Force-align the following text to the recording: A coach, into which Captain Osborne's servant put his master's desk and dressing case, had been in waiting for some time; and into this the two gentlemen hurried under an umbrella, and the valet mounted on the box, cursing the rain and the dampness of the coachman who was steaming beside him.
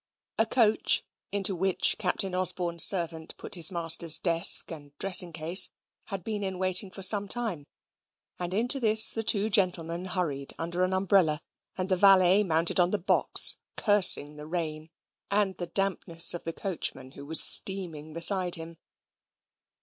A 0.39 0.47
coach, 0.47 1.03
into 1.31 1.55
which 1.55 1.95
Captain 1.99 2.33
Osborne's 2.33 2.83
servant 2.83 3.37
put 3.37 3.53
his 3.53 3.69
master's 3.69 4.17
desk 4.17 4.71
and 4.71 4.97
dressing 4.97 5.31
case, 5.31 5.69
had 6.05 6.23
been 6.23 6.43
in 6.43 6.57
waiting 6.57 6.89
for 6.89 7.03
some 7.03 7.27
time; 7.27 7.67
and 8.39 8.51
into 8.51 8.79
this 8.79 9.13
the 9.13 9.21
two 9.21 9.47
gentlemen 9.51 10.05
hurried 10.05 10.55
under 10.57 10.83
an 10.83 10.91
umbrella, 10.91 11.39
and 11.77 11.87
the 11.87 11.97
valet 11.97 12.43
mounted 12.43 12.79
on 12.79 12.89
the 12.89 12.97
box, 12.97 13.57
cursing 13.77 14.37
the 14.37 14.47
rain 14.47 14.89
and 15.29 15.57
the 15.57 15.67
dampness 15.67 16.33
of 16.33 16.45
the 16.45 16.53
coachman 16.53 17.11
who 17.11 17.23
was 17.23 17.39
steaming 17.39 18.11
beside 18.11 18.55
him. 18.55 18.79